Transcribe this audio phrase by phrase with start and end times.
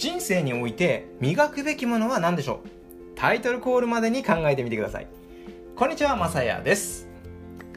[0.00, 2.68] 人生において磨くべきものは何でしょう？
[3.16, 5.06] タイトルコールまでに考えてみてください。
[5.76, 7.06] こんにちはまさやです。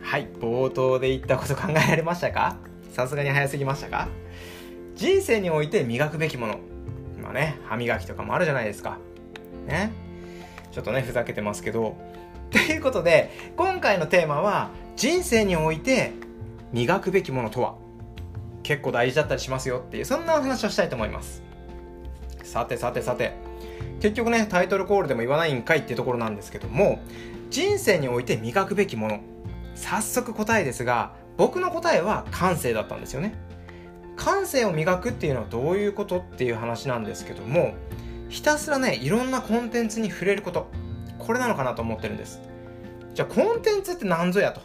[0.02, 2.56] はい冒頭で言ったこと考えられましたか？
[2.94, 4.08] さすがに早すぎましたか？
[4.96, 6.60] 人生において磨くべきもの。
[7.22, 9.00] まあね歯磨きとかもあるじゃないですか。
[9.68, 9.92] ね？
[10.72, 11.98] ちょっとねふざけてますけど。
[12.52, 16.14] ということで今回のテーマは人生において
[16.72, 17.76] 磨くべきものとは？
[18.64, 21.44] 結構大事だったりしますよっていうそんなお話をしたいと思います。
[22.54, 23.34] さてさてさて。
[24.00, 27.00] 結局ねタイトルコールでも言わないんかいっていうところなんですけども
[27.50, 29.22] 人生において磨くべきもの。
[29.74, 33.34] 早速答えですが僕の答えは感性だったんですよね。
[34.18, 37.74] 感性を磨くっていうのはどういうことっていう話なんですけども
[38.30, 40.68] ひたすらねいろんなコンテンツに触れること。
[41.18, 42.40] これなのかなと思ってるんです。
[43.16, 44.62] じゃあコンテンツって何ぞやと。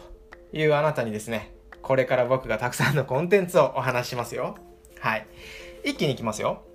[0.51, 4.57] いうあなたにですねこれから僕がたくさんのコンテンツをお話ししますよ。
[4.99, 5.25] はい。
[5.83, 6.68] 一気にいきますよ。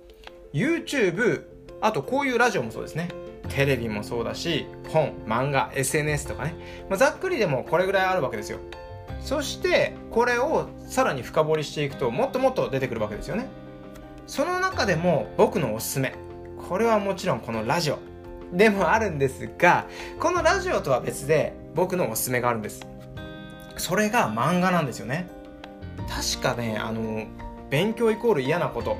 [0.55, 1.43] YouTube
[1.81, 3.09] あとこういうラジオもそうですね。
[3.49, 6.55] テレビもそうだし本漫画 SNS とかね、
[6.89, 8.59] まあ、ざっくりでもこれぐらいあるわけですよ。
[9.19, 13.49] そしてこれをさらに深掘りしていくともっともっと出てくるわけですよね。
[14.27, 16.15] その中でも僕のおすすめ。
[16.69, 17.99] これはもちろんこのラジオ。
[18.53, 19.87] でもあるんですが
[20.21, 22.87] このラジオとは別で僕のおすすめがあるんです。
[23.75, 25.27] それが漫画なんですよね。
[26.07, 27.25] 確かねあの
[27.69, 28.95] 勉強イコール嫌なこと。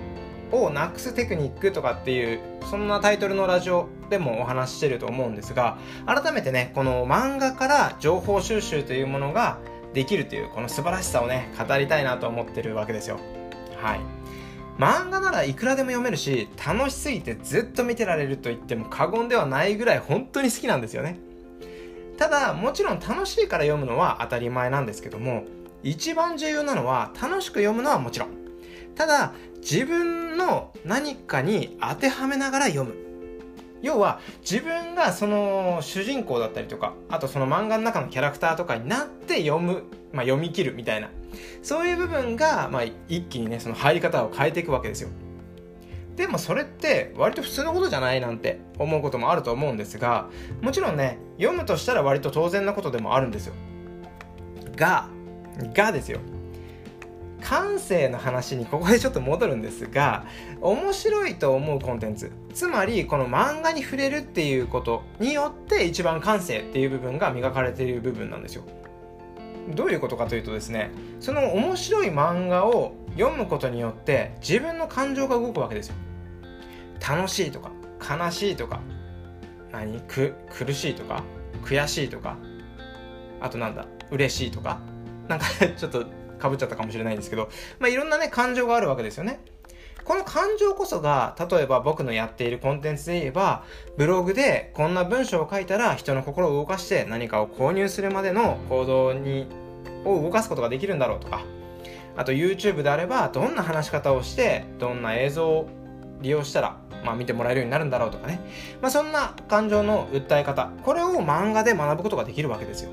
[0.51, 9.59] をなくすテクニックとかっていうそんなタイトルのラジオでもお話ししてると思うんですが改めてねこの漫画から情報収集というものが
[9.93, 13.19] できるというこの素晴らしさをね語りたいなと思ってるわけですよ。
[13.81, 13.99] はい。
[14.77, 21.17] 漫画ならいくらでも読めるし楽しすぎてずっと見てられると言っても過言ではないぐらい本当に好きなんですよね。
[22.17, 25.43] ただもちろん楽しいから読むのは当たり前なんですけども
[25.83, 28.29] 一番重要なのは楽しく読むのはもちろん。
[28.95, 29.33] ただ
[29.69, 32.93] 自分の何かに当てはめながら読む。
[33.81, 39.83] 要は自分がその主人公だったりとかあとその漫画の中のキャラクターとかになって読む、
[40.13, 41.09] まあ、読み切るみたいな。
[41.63, 45.09] そういう部分が、まあ、一気にねその入り方を変えていくわけですよ。
[46.15, 50.29] でもそれって割と普通のことじゃないなんて思うこともあると思うんですが
[50.61, 53.53] もちろんね読むとしたら割と当然なことでもあるんですよ。
[54.75, 55.09] が
[55.73, 56.19] がですよ。
[57.45, 60.25] 感性の話にここでちょっと戻るんですが
[60.61, 68.63] 面白いと思うコンテンツつまりこの漫画に触れるっていうことによって一番感性っていう部分が磨かれている部分なんですよ。
[69.75, 70.89] どういうことかというとですね
[71.19, 75.95] その面白い漫画を読むことによって自分の感情が動くわけですよ。
[77.07, 78.81] 楽しいとか悲しいとか
[79.71, 80.01] 何？
[80.01, 80.33] 苦
[80.73, 81.23] しいとか
[81.63, 82.37] 悔しいとか
[83.39, 83.85] あとなんだ？
[84.09, 84.79] 嬉しいとか？
[85.27, 85.45] なんか
[85.77, 86.05] ちょっと
[86.45, 89.39] かぶっちゃったかもしれないんですけど、まあ、いろんなね、感情があるわけですよね。
[90.03, 93.63] この感情こそが、例えば僕のやっているコンテンツで言えば、
[93.97, 99.47] ブログでこんな文章を書いたら人の心を動かして何かを購入するまでの行動に、
[100.05, 101.41] を動かすことができるんだろうとか、
[102.15, 105.67] あと YouTube であれば、どんな話し方をして、どんな映像を
[106.21, 108.39] 利用したら、まあ見てもらえるようになるんだろうとかね。
[108.81, 112.91] まあそんな感情の訴え方、これを漫画で学ぶことができるわけですよ。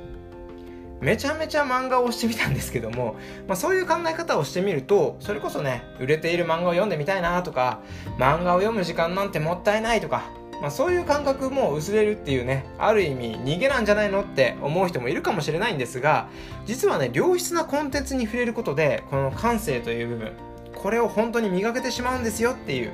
[1.02, 3.16] めちゃめちゃ漫画をしてみたんですけども、
[3.48, 7.80] まあ、そういう考え方をしてみるとそれこそね売れている漫画を読んでみたいなとか
[8.18, 10.22] 漫画を読む時間なんてもったいないとか、
[10.60, 16.28] まあ、そういう感覚も薄れるっていうねある意味逃げなんじゃないのって思う人もいるかもしれないんですが
[16.66, 20.32] 実はね良質なコンテンツに触れることでこの感性という部分
[20.74, 22.92] これを本当に磨けてしまうんですよっていう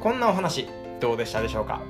[0.00, 0.68] こんなお話
[1.00, 1.82] どうでしたでしょうか？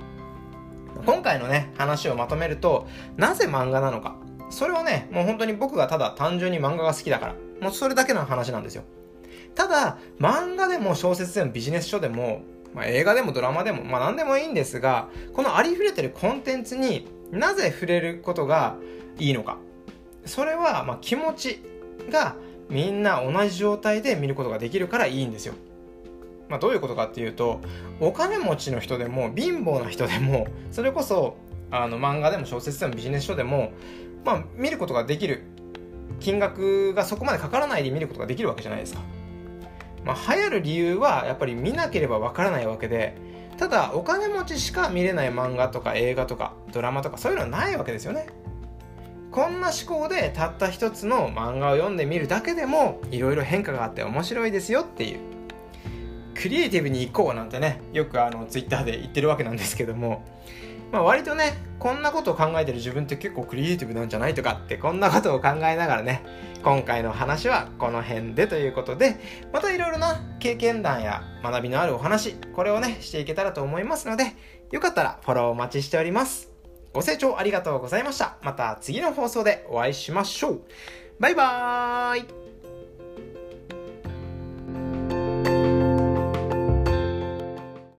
[1.07, 2.87] 今回のね話をまとめると
[3.17, 4.17] なぜ漫画なのか
[4.55, 8.85] それはね、もう本当に僕がただ単純に漫画が好きだから、もうそれだけの話なんですよ。
[9.55, 12.43] ただ、漫画でも小説でもビジネス書でも、
[12.73, 18.77] まあ、映画でもドラマでも、まあ何でもいいんですが、このありふれてるコンテンツになぜ触れることが
[19.19, 19.59] いいのか。
[20.25, 21.61] それは、ま気持ち
[22.11, 22.37] が
[22.71, 25.55] みんな同じ状態で見ることができるからいいんですよ。
[26.49, 27.61] まあどういうことかっていうと、
[28.01, 31.37] お金持ちの人でも貧乏な人でも、それこそ
[31.71, 33.73] あの漫画でも小説でもビジネス書でも
[34.25, 35.43] まあ、見ることができる
[36.21, 39.01] 金額がそこまでかからないで見ることができるわけじゃないですか。
[40.05, 43.17] まあ、流行る理由はやっぱり見なければわからないわけで、
[43.57, 48.27] ただお金持ちしか見れない漫画とか映画とかドラマとかそういうのはないわけですよね。
[49.31, 55.19] こんな思考でたった一つの漫画を読んでみるだけでもいろいろ変化があって面白いですよっていう。
[56.35, 60.25] クリエイティブに行こうなんてね、よくあのツイッターで言ってるわけなんですけども、
[60.93, 66.23] まあ、割とね、こんなことを考えてる自分って結構クリエイティブなんじゃないとかって、こんなことを考えながらね、
[66.63, 69.17] 今回の話はこの辺でということで、
[69.53, 74.25] またいろいろな経験談や学びのあるお話、これをね、していけたらと思いますので、
[74.71, 76.51] よかったらフォローお待ちしております。
[76.95, 78.37] ご清聴ありがとうございました。
[78.43, 80.63] また次の放送でお会いしましょう。
[81.19, 82.54] バイバーイ